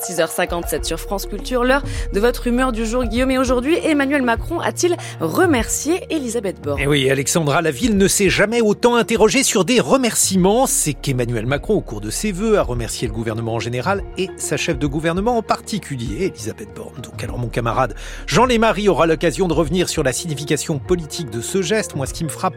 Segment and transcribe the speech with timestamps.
[0.00, 3.30] 6h57 sur France Culture, l'heure de votre humeur du jour, Guillaume.
[3.30, 6.80] Et aujourd'hui, Emmanuel Macron a-t-il remercié Elisabeth Borne?
[6.82, 10.66] Eh oui, Alexandra, la ville ne s'est jamais autant interrogée sur des remerciements.
[10.66, 14.28] C'est qu'Emmanuel Macron, au cours de ses vœux, a remercié le gouvernement en général et
[14.36, 17.00] sa chef de gouvernement en particulier, Elisabeth Borne.
[17.02, 17.94] Donc alors mon camarade
[18.26, 21.94] Jean Lémarie aura l'occasion de revenir sur la signification politique de ce geste.
[21.94, 22.54] Moi, ce qui me frappe,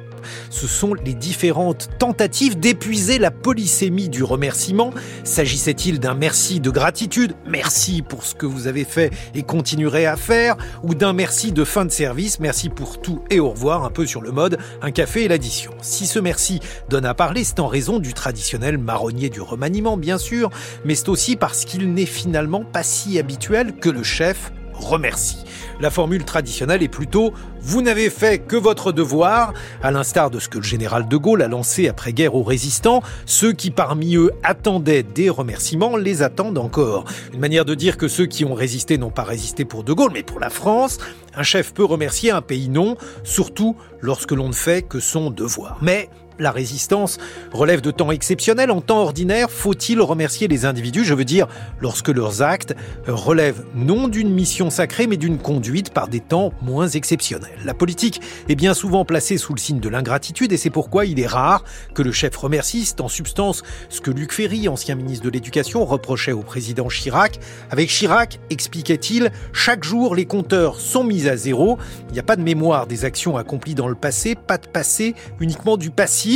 [0.49, 4.91] ce sont les différentes tentatives d'épuiser la polysémie du remerciement.
[5.23, 10.15] S'agissait-il d'un merci de gratitude merci pour ce que vous avez fait et continuerez à
[10.15, 13.89] faire, ou d'un merci de fin de service, merci pour tout et au revoir, un
[13.89, 15.71] peu sur le mode un café et l'addition.
[15.81, 16.59] Si ce merci
[16.89, 20.49] donne à parler, c'est en raison du traditionnel marronnier du remaniement, bien sûr,
[20.85, 25.45] mais c'est aussi parce qu'il n'est finalement pas si habituel que le chef remercie.
[25.79, 29.53] La formule traditionnelle est plutôt vous n'avez fait que votre devoir,
[29.83, 33.53] à l'instar de ce que le général de Gaulle a lancé après-guerre aux résistants, ceux
[33.53, 37.05] qui parmi eux attendaient des remerciements les attendent encore.
[37.33, 40.11] Une manière de dire que ceux qui ont résisté n'ont pas résisté pour de Gaulle,
[40.13, 40.97] mais pour la France.
[41.35, 45.77] Un chef peut remercier un pays non, surtout lorsque l'on ne fait que son devoir.
[45.81, 47.17] Mais la résistance
[47.51, 48.71] relève de temps exceptionnels.
[48.71, 51.47] En temps ordinaire, faut-il remercier les individus Je veux dire,
[51.79, 52.75] lorsque leurs actes
[53.07, 57.57] relèvent non d'une mission sacrée, mais d'une conduite par des temps moins exceptionnels?
[57.65, 61.19] La politique est bien souvent placée sous le signe de l'ingratitude et c'est pourquoi il
[61.19, 62.85] est rare que le chef remercie.
[62.85, 67.39] C'est en substance ce que Luc Ferry, ancien ministre de l'Éducation, reprochait au président Chirac.
[67.69, 71.77] Avec Chirac, expliquait-il, chaque jour les compteurs sont mis à zéro.
[72.09, 75.15] Il n'y a pas de mémoire des actions accomplies dans le passé, pas de passé,
[75.39, 76.30] uniquement du passif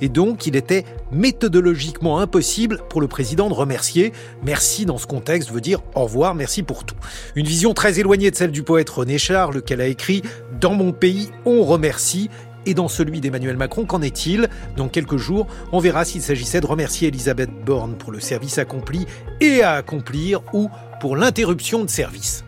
[0.00, 4.12] et donc il était méthodologiquement impossible pour le président de remercier.
[4.44, 6.96] Merci dans ce contexte veut dire au revoir, merci pour tout.
[7.36, 10.22] Une vision très éloignée de celle du poète René Char, lequel a écrit
[10.60, 12.30] Dans mon pays, on remercie
[12.66, 14.48] et dans celui d'Emmanuel Macron, qu'en est-il?
[14.76, 19.06] Dans quelques jours, on verra s'il s'agissait de remercier Elisabeth Borne pour le service accompli
[19.40, 20.68] et à accomplir ou
[21.00, 22.44] pour l'interruption de service.